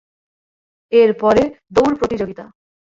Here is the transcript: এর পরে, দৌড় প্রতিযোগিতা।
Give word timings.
এর 0.91 1.11
পরে, 1.13 1.43
দৌড় 1.71 1.95
প্রতিযোগিতা। 1.95 2.45